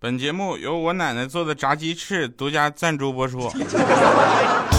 [0.00, 3.50] 本节目由我奶奶做的炸鸡翅独家赞助播出。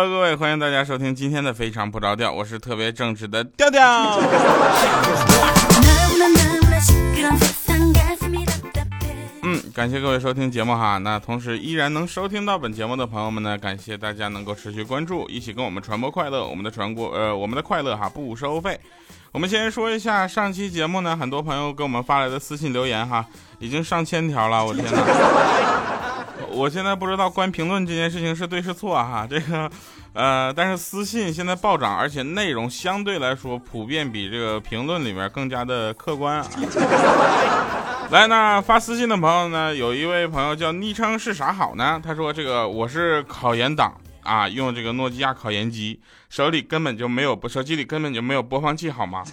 [0.00, 4.18] ！Hello，各位，欢迎大家收听今天的非常不着调，我是特别正直的调调。
[9.42, 10.96] 嗯，感谢各位收听节目哈。
[10.96, 16.46] 那同时依然能收听到本节目的朋友们呢，感谢大家能够持续关注，一起跟我们传播快乐。
[16.46, 18.80] 我们的传播呃，我们的快乐哈不收费。
[19.32, 23.26] 我们先说一下上期节目呢，很多朋友给我们发来的私信留言哈，
[23.58, 26.09] 已经上千条了，我天哪！
[26.50, 29.70] 我现在不知道关评论这件事情是对是错哈，这个，
[30.12, 36.46] 呃，但是私信现在暴涨，而且内容相对来说普遍比这个评论里面更加的客观啊。
[38.10, 42.00] 来，那发私信的朋友呢，有一位朋友叫昵称是啥好呢？
[42.02, 43.94] 他说这个我是考研党。
[44.22, 49.24] 啊，用这个诺基亚考研机，手里根本就没有，手机里根本就没有播放器，好吗？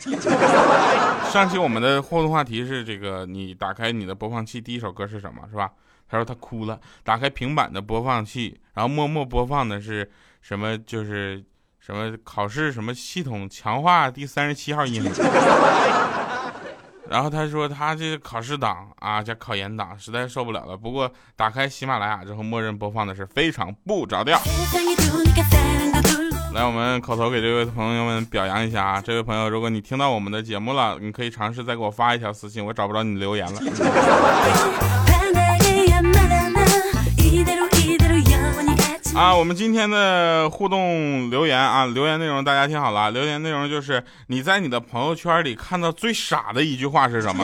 [1.29, 5.41] 上期我们的互动话题是这个，你打开你的播放器，第一首歌是什么？
[5.51, 5.69] 是吧？
[6.09, 10.09] 他说他哭了，打开平板的播放器，然后默默播放的是
[10.41, 10.77] 什么？
[10.79, 11.43] 就是
[11.79, 15.03] 什么考试什么系统强化第三十七号音。
[17.09, 20.75] 然后他说他这个考试党啊，加考研党，实在受不了了。
[20.75, 24.37] 不过打开喜马拉雅之后，默认播放的是非常不着调。
[26.53, 29.01] 来，我们口头给这位朋友们表扬一下啊！
[29.01, 33.61] 这位朋友，如果你听到我们的节目了，你可以尝试再给我发一条私信，我找不着你留言了。
[39.17, 47.43] 啊，我们今天的互动留言啊，留言内容大家听好了，留言内容就是你在你的朋友圈里看到最傻的一句话是什么？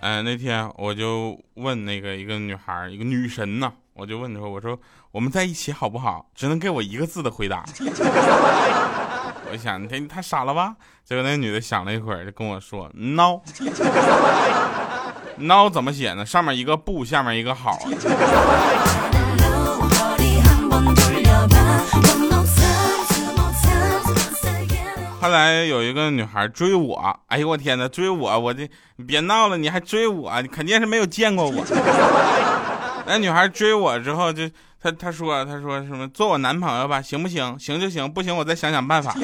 [0.00, 4.80] 哎，那天我就问那个一个女孩，一个女神呢，我就问她说，我说
[5.12, 6.30] 我们在一起好不好？
[6.34, 7.62] 只能给我一个字的回答。
[9.54, 10.74] 我想，你看他傻了吧？
[11.04, 13.40] 结果那女的想了一会儿，就跟我说：“孬，
[15.38, 16.26] 孬怎么写呢？
[16.26, 17.78] 上面一个不，下面一个好。”
[25.20, 31.64] 后来有一个女孩追我，哎呦我天哪，追我，我这你别闹了，你还追我，你肯定是没有见过我。
[33.06, 34.50] 那女孩追我之后就。
[34.84, 39.16] 他他说他说什么做我男朋友吧行不行行就行不行我再想想办法。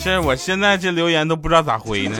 [0.00, 2.16] 这我现在这留言都不知道咋回呢。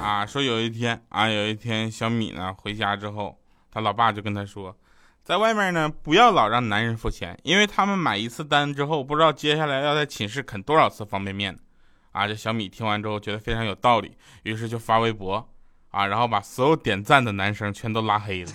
[0.00, 3.36] 啊，说有一天啊有一天小米呢回家之后，
[3.72, 4.76] 他老爸就跟他说。
[5.26, 11.58] 在外面呢，不要老让男人付钱，因为他们买一次单之后，不知道接下来要在寝室啃多少次方便面。
[12.12, 15.48] 啊，这小米听完之后觉得非常有道理，于是就发微博，
[15.90, 18.52] 啊，然后把所有点赞的男生全都拉黑了。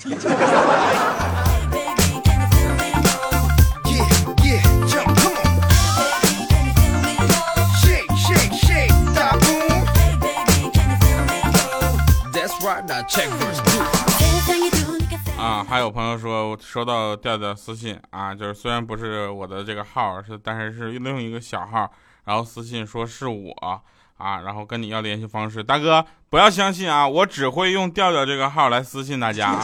[15.72, 21.90] 还有朋友说收到调调私信啊，就是虽然不是我的这个号，是但是是另一个小号，
[22.26, 23.82] 然后私信说是我
[24.18, 29.62] 啊，然后跟你要联系方式，大哥不要相信啊，我只会用调调这个号来私信大家。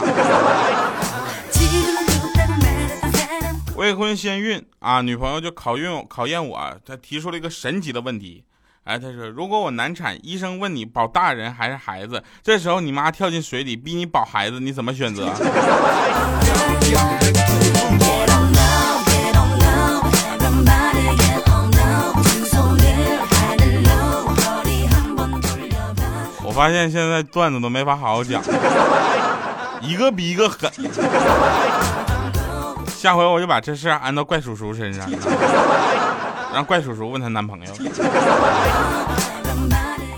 [3.76, 8.46] 未婚先孕啊，女朋友就考验考验我，她提出了一个神奇的问题。
[8.88, 15.26] 哎，他说：“如果我难产，医生问你保大人还是孩子，这时候你妈跳进水里逼你保孩子，你怎么选择？”
[26.42, 28.42] 我发现现在段子都没法好好讲，
[29.82, 30.72] 一个比一个狠。
[32.88, 35.06] 下回我就把这事安到怪叔叔身上。
[36.58, 37.72] 让怪叔叔问她男朋友。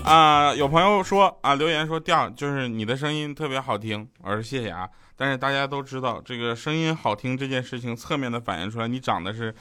[0.04, 4.88] 啊，有朋友说啊，留言说调就是你的声音特别好听，我说谢谢啊。
[5.14, 9.54] 但是大家都知道，这个声音好听这件事情，侧面的反映出来你长得是。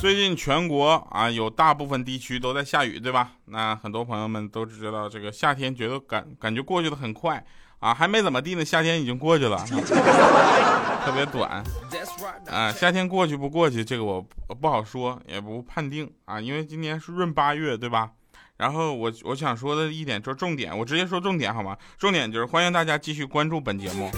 [0.00, 3.32] 最近全国啊有大部分地区都在下雨，对吧？
[3.46, 7.44] 那很多朋友们都知道，这个夏天觉得感感觉过去的很快
[7.80, 9.58] 啊，还没怎么地呢，夏天已经过去了，
[11.04, 11.62] 特别短
[12.46, 12.72] 啊。
[12.72, 14.20] 夏天过去不过去，这个我
[14.60, 18.10] 不好说，也不判定啊，因为今年是闰八月，对吧？
[18.56, 21.76] 然后我我想说的一点就是重点，我直接说重点好吗？
[21.96, 24.10] 重点就是欢迎大家继续关注本节目。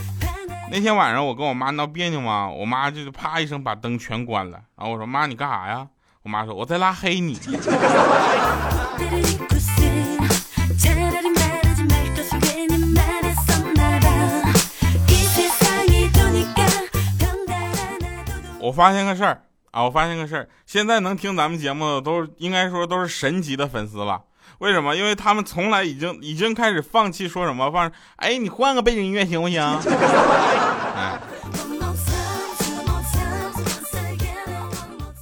[0.73, 5.87] 那天晚上我跟我妈闹别扭嘛，我妈就啪一声把灯全关了，然后我说妈你干啥呀？
[6.23, 7.39] 我妈说我在拉黑你。
[18.71, 24.23] 我发现个事儿啊，我发现个事儿，现在能听咱们节目的都应该说都是神级的粉丝了。
[24.59, 24.95] 为什么？
[24.95, 29.61] 因为他们从来已经已经开始放弃说什么放，哎，你换个背景音乐行不行？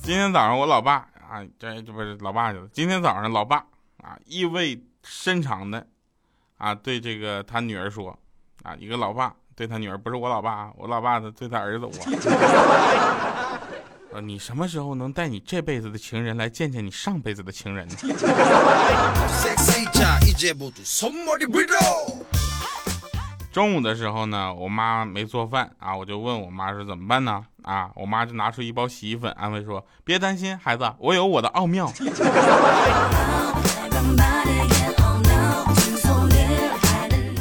[0.02, 0.96] 今天早上我老爸
[1.26, 2.68] 啊，这这不是老爸去了。
[2.70, 3.56] 今天早上老爸
[4.02, 5.86] 啊，意味深长的
[6.58, 8.14] 啊，对这个他女儿说
[8.62, 13.27] 啊，一个老爸对他女儿，不是我老爸，我老爸他对他儿子我。
[14.18, 17.94] 呃，你什么时候能带你这辈子的情人来见见你上辈子的情人呢？
[23.52, 27.44] 中午的时候呢，我妈没做饭啊，我就问我妈说怎么办呢？
[27.62, 31.92] 啊，我妈就拿出一包洗衣粉，安慰说别担心，孩子，我有我的奥妙。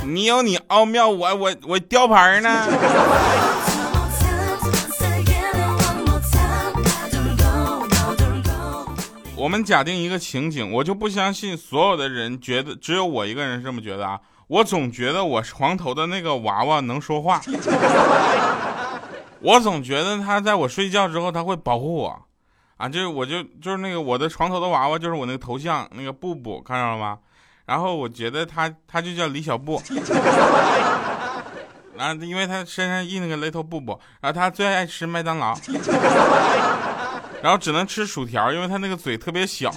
[0.03, 2.67] 你有你奥妙，我我我雕牌呢。
[9.37, 14.19] 我们假定一个情景，我就不相信所有的人觉得只有我一个人是这么觉得啊！
[14.47, 17.39] 我总觉得我床头的那个娃娃能说话，
[19.39, 22.19] 我总觉得他在我睡觉之后他会保护我，
[22.77, 27.19] 啊，就是我就就是那个我的床头的娃娃就是我那个头像那个布布，看到了吗？
[27.67, 29.79] 然后我觉得他他就叫李小布，
[31.95, 35.55] 然后因为他身上印那个雷头布布，然后他最爱吃麦当劳。
[37.41, 39.71] 然后只能吃薯条，因为他那个嘴特别小。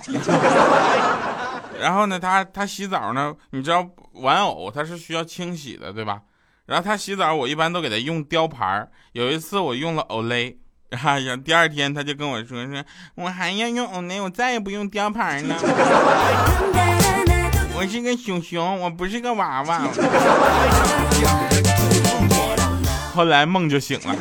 [1.81, 6.21] 然后呢，他他洗澡呢，你知道玩偶他是需要清洗的，对吧？
[6.67, 8.87] 然后他洗澡，我一般都给他用雕牌。
[9.13, 10.57] 有一次我用了 Olay，
[10.91, 12.85] 哎呀，第二天他就跟我说说，
[13.15, 15.57] 我还要用 Olay，我再也不用雕牌了。
[17.75, 19.81] 我是个熊熊，我不是个娃娃。
[23.15, 24.15] 后来梦就醒了。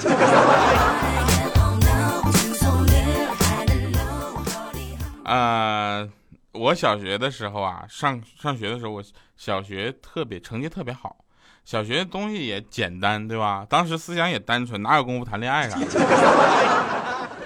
[5.30, 6.10] 呃，
[6.54, 9.04] 我小学的时候啊，上上学的时候，我
[9.38, 11.18] 小学特别成绩特别好，
[11.64, 13.64] 小学东西也简单，对吧？
[13.70, 15.86] 当时思想也单纯，哪有功夫谈恋爱啥的？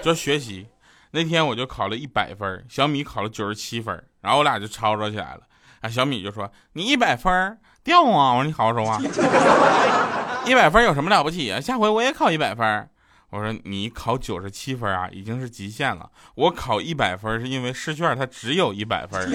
[0.00, 0.66] 就学习。
[1.10, 5.40] 那天我就考了一百分，小米考了九十七分，然后我俩就吵吵起来了。
[5.80, 8.98] 啊，小米就说：“你一百分掉啊！”我说：“你好好说话，
[10.48, 11.60] 一百分有什么了不起啊？
[11.60, 12.88] 下回我也考一百分。”
[13.34, 16.08] 我说你考九十七分啊，已经是极限了。
[16.36, 19.28] 我考一百分是因为试卷它只有一百分。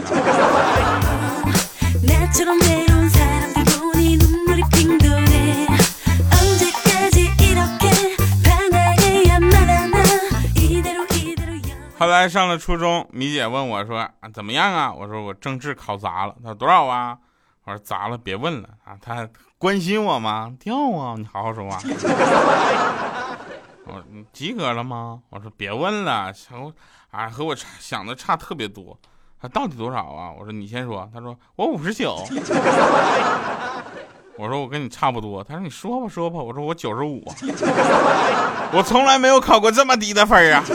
[11.97, 14.93] 后来上了初中，米姐问我说怎么样啊？
[14.93, 16.33] 我说我政治考砸了。
[16.41, 17.17] 她说多少啊？
[17.65, 18.95] 我说砸了别问了啊。
[19.01, 20.53] 她关心我吗？
[20.57, 21.15] 掉啊！
[21.17, 21.77] 你好好说话。
[23.91, 25.19] 我你及格了吗？
[25.29, 26.71] 我说别问了，想
[27.11, 28.97] 啊和我想的差特别多，
[29.41, 30.31] 他到底多少啊？
[30.37, 32.15] 我说你先说，他说我五十九，
[34.37, 37.23] 我说我跟你差不多，他说你说吧说吧，我说我九十五，
[38.71, 40.63] 我从来没有考过这么低的分啊。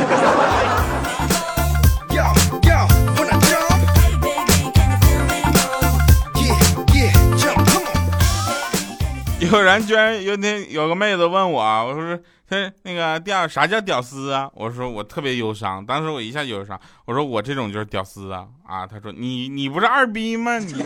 [9.40, 14.50] 有人居然有天有个妹子问我，我说他那个屌啥叫屌丝啊？
[14.54, 18.86] 我说我特别忧伤，当时我一下忧伤，我说我这种就是屌丝啊啊！
[18.86, 20.58] 他说你你不是二逼吗？
[20.58, 20.74] 你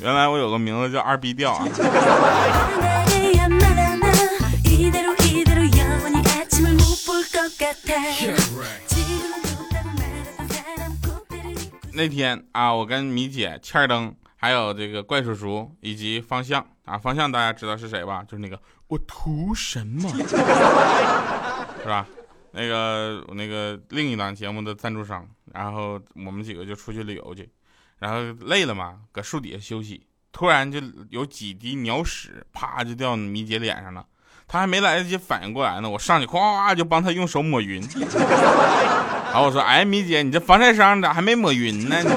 [0.00, 1.66] 原来我有个名字叫二逼调啊。
[11.92, 14.14] 那天啊，我跟米姐欠儿灯。
[14.36, 18.22] 还有这个怪叔叔以及方向啊，方向大家知道是谁吧？
[18.24, 20.08] 就是那个我图什么，
[21.82, 22.06] 是吧？
[22.52, 27.48] 那个那个另一档节目的赞助商，然后我们几个就出去旅游去，
[27.98, 34.06] 然后累了嘛，搁树底下休息，突然就有几滴鸟屎啪就掉米姐脸上了，
[34.46, 37.80] 他还没来得及反应过来呢，我上去咵就帮他用手抹匀。
[39.36, 42.08] 然后我说：“哎，米姐，你这防晒霜咋还没抹匀呢？”你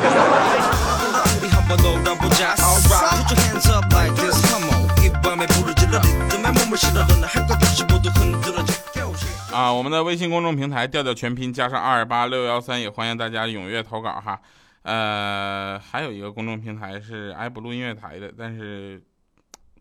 [9.52, 14.40] 啊，我们的微信公众平台调调全拼加上二八六幺三，也欢迎大家踊跃投稿哈。
[14.84, 19.02] 呃，还有一个公众平台是爱不录音乐台的，但是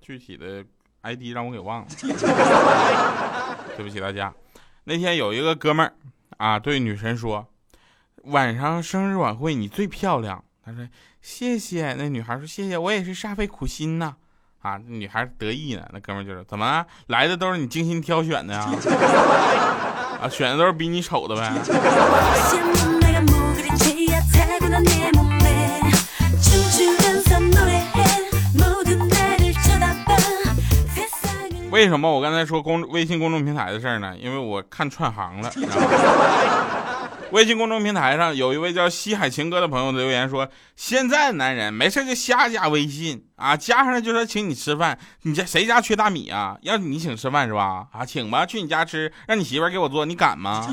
[0.01, 0.65] 具体的
[1.03, 1.87] ID 让我给忘了，
[3.77, 4.33] 对不起大家。
[4.85, 5.93] 那天有一个哥们儿
[6.39, 7.47] 啊，对女神说
[8.25, 10.89] ：“晚上生日晚会你最漂亮。”他说
[11.23, 14.17] ：“谢谢。”那女孩说：“谢谢，我也是煞费苦心呐。”，
[14.61, 15.83] 啊女孩得意呢。
[15.93, 18.71] 那哥们就是：“怎么来的都是你精心挑选的呀？
[20.23, 21.53] 啊，选的都是比你丑的呗？”
[31.71, 34.17] 为什么我刚才说公微信公众平台的事儿呢？
[34.19, 35.53] 因为我看串行了。
[37.31, 46.57] 微信公众平台上有一位叫西海情歌的朋友留言说：“现在男人没事就瞎加微信啊，加上了就说请你吃饭，你家谁家缺大米啊？
[46.63, 47.87] 要你请吃饭是吧？
[47.93, 50.69] 啊，请吧，去你家吃，让你媳妇给我做，你敢吗？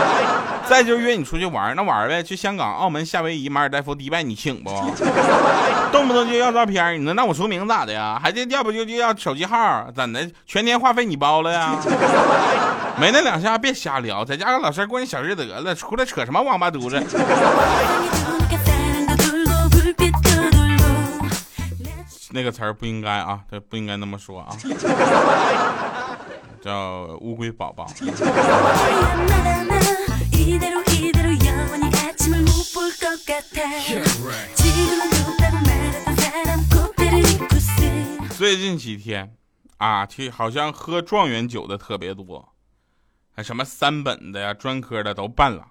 [0.68, 4.70] 再就约你出去玩，那玩呗，去香港、澳门、夏威夷、马尔代夫、迪拜，你请不？
[5.92, 8.20] 动不动就要照片，你能让我出名咋的呀？
[8.22, 10.30] 还得要不就就要手机号，怎的？
[10.46, 11.76] 全年话费你包了呀？
[13.00, 17.02] 没那两下别瞎聊，在家跟老师过你小日子得了。”出来扯什么王八犊子？
[22.34, 24.56] 那个词儿不应该啊，这不应该那么说啊。
[26.60, 27.86] 叫乌龟宝宝。
[38.36, 39.36] 最近几天
[39.76, 42.52] 啊，去好像喝状元酒的特别多，
[43.32, 45.68] 还什么三本的呀、专科的都办了。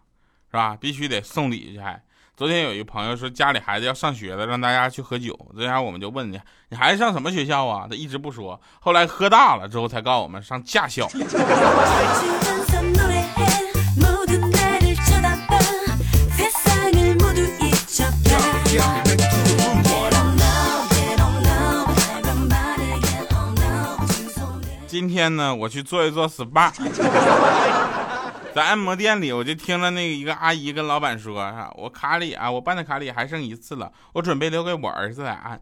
[0.49, 0.77] 是吧？
[0.79, 1.79] 必须得送礼去。
[1.79, 2.01] 还
[2.35, 5.37] 昨天有一朋友说家里孩子要上学了，让大家去喝酒。
[5.55, 7.85] 这下我们就问你，你孩子上什么学校啊？
[7.87, 8.59] 他一直不说。
[8.79, 11.07] 后来喝大了之后才告诉我们上驾校。
[24.87, 26.71] 今天呢，我去做一做 SPA。
[28.55, 35.59] 在按摩店里，我就听了那个一个阿姨跟老板说：“我卡里啊，我办的卡里还剩一次了，我准备留给我儿子来按。”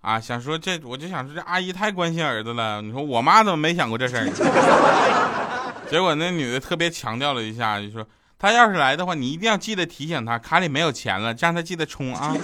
[0.00, 2.80] 啊，想说这，我就想说这阿姨太关心儿子了。
[2.80, 4.26] 你说我妈怎么没想过这事儿？
[5.90, 8.04] 结果那女的特别强调了一下，就说
[8.38, 12.34] 她要是来的话，你一定要记得提醒她卡里没有钱了，让她记得充啊。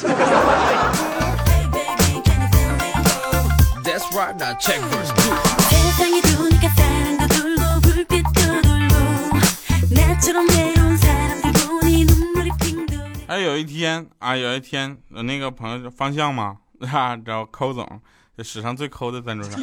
[13.26, 16.56] 哎有一天啊，有一天我那个朋友方向嘛，
[16.92, 18.00] 啊，找抠总，
[18.38, 19.60] 史上最抠的赞助商，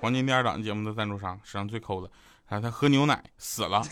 [0.00, 2.10] 黄金第二档节目的赞助商，史上最抠的，
[2.48, 3.82] 啊，他喝牛奶死了，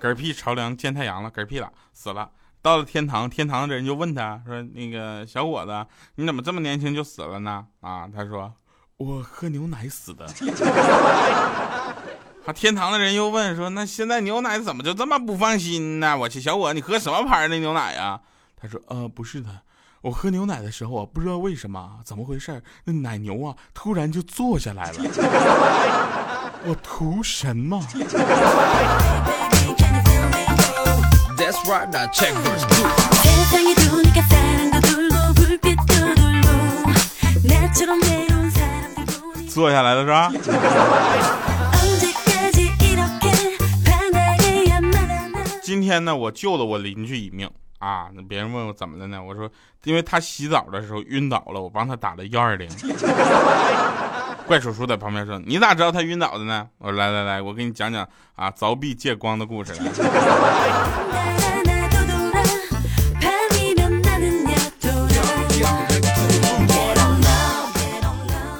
[0.00, 2.30] 嗝屁朝凉见太阳了，嗝屁了，死了。
[2.60, 8.54] 到了天堂，天堂的人就问他说：“那个小伙子，你怎么这么年轻就死了呢？”啊，他说
[8.98, 10.24] ：“我喝牛奶死的。”
[12.44, 18.18] 他天堂的人又问说：“那现在牛奶怎么就这么不放心呢？”我去，小伙，你喝什么牌的牛奶呀？
[18.60, 19.48] 他说：“呃，不是的，
[20.00, 24.98] 我喝牛奶的时候啊，不知道为什么，怎么回事，那奶牛啊突然就坐下来了。
[26.64, 27.80] 我图什么。”
[39.48, 40.32] 坐下来了是吧？
[45.92, 47.46] 天呢，我救了我邻居一命
[47.78, 48.08] 啊！
[48.14, 49.22] 那别人问我怎么了呢？
[49.22, 49.50] 我说，
[49.84, 52.66] 因为他洗澡的时候晕倒了，我帮他打了幺二零。
[54.46, 59.74] 怪叔叔在旁边说：“你咋知道他晕倒的呢？”我说：“来来来，我给你讲讲啊，凿壁借光的故事。”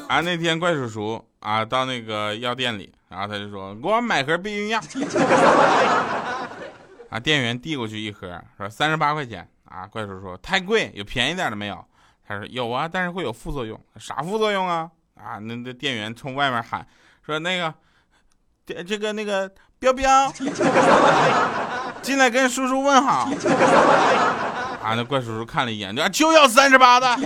[0.07, 4.79] 啊，那天怪叔叔啊，到那个药店里，然后他就说：“给我买盒避孕药。”
[7.13, 7.21] 啊！
[7.21, 9.47] 店员递过去一盒，说三十八块钱。
[9.65, 11.85] 啊，怪叔说太贵，有便宜点的没有？
[12.27, 13.79] 他说有啊，但是会有副作用。
[13.99, 14.91] 啥副作用啊？
[15.15, 16.87] 啊，那那店员冲外面喊
[17.25, 17.75] 说那个，
[18.85, 20.33] 这个那个彪彪，
[22.03, 23.31] 进来跟叔叔问好。
[24.83, 27.17] 啊，那怪叔叔看了一眼，就就要三十八的。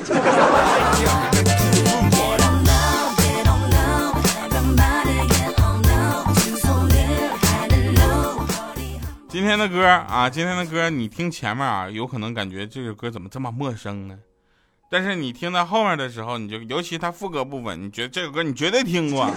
[9.29, 14.17] 今天的歌啊，今天的歌，你听前面啊，有可能感觉这首歌怎么这么陌生呢？
[14.89, 19.29] 但是你听到后面的时候，你就尤其他副歌部分，你觉得这首歌你绝对听过。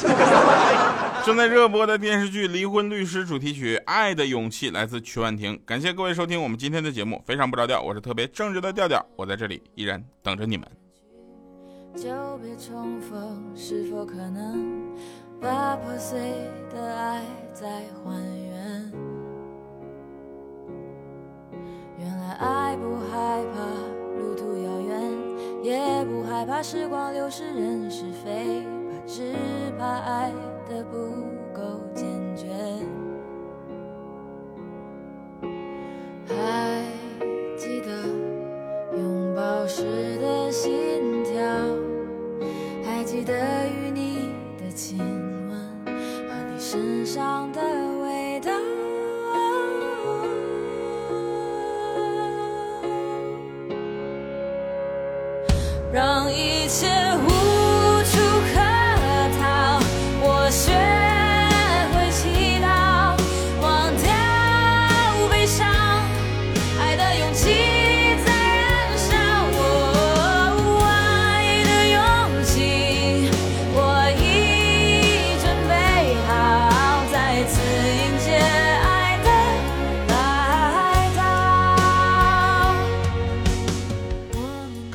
[1.26, 5.60] 正在热播的电视剧《离婚律师》主题曲《爱的勇气》来自曲婉婷。
[5.66, 10.68] 感谢各位收听我们今天的节目，非常不着调，我是特别正直的调调，我在这里依然等着你们。
[11.96, 14.96] 就别重逢，是否可能
[15.42, 16.20] 把破碎
[16.72, 17.68] 的爱再
[18.04, 19.19] 还原？
[22.00, 23.60] 原来爱不害怕
[24.18, 25.12] 路途遥远，
[25.62, 29.36] 也不害怕时光流逝人是非，怕只
[29.78, 30.32] 怕爱。
[30.70, 30.98] 的不
[31.52, 31.79] 够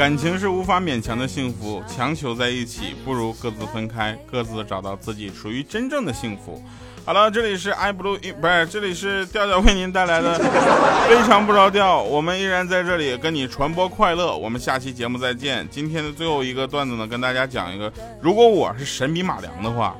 [0.04, 6.62] 感情是无法勉强的幸福，强求在一起不如各自分开，各自找到自己属于真正的幸福。
[7.06, 10.38] 好了，这里是 i blue，不是，这里是调调为您带来的
[11.08, 12.02] 非常不着调。
[12.02, 14.36] 我们依然在这里跟你传播快乐。
[14.36, 15.66] 我们下期节目再见。
[15.70, 19.96] 今天的最后一个段子呢，跟大家讲一个：如果我是神笔马良的话，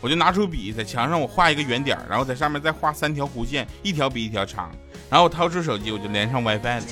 [0.00, 4.70] 我就拿出笔在墙上我画一个圆点，然后在上面再画三条弧线，一条比一条长，
[5.10, 6.82] 然后我掏出手机，我就连上 WiFi 了。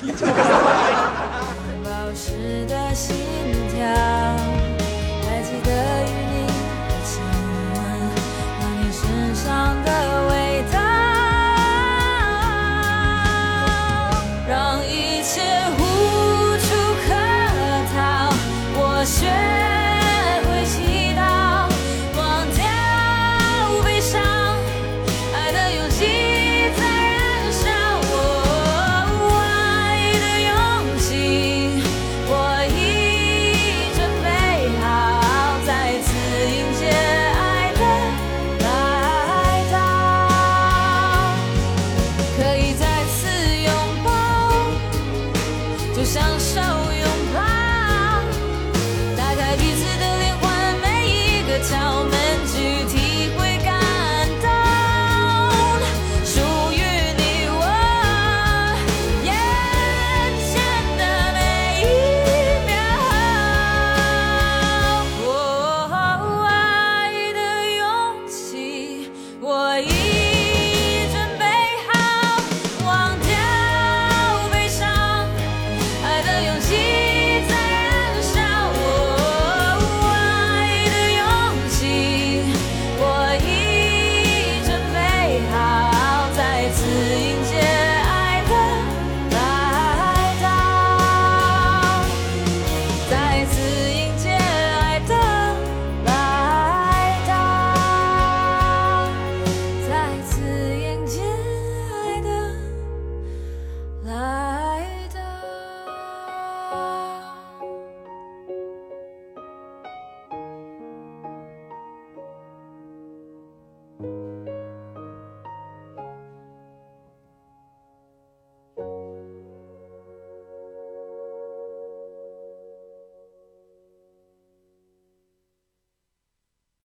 [2.15, 3.15] 时的心
[3.69, 3.87] 跳
[5.23, 5.69] 还记得
[6.03, 6.45] 与你
[6.89, 7.11] 的亲
[7.73, 7.75] 吻
[8.59, 9.01] 和你身
[9.33, 9.89] 上的
[10.29, 10.31] 味
[10.71, 10.75] 道
[14.45, 15.41] 让一切
[15.77, 15.81] 无
[16.57, 16.65] 处
[17.05, 17.09] 可
[17.93, 17.95] 逃
[18.75, 19.70] 我学。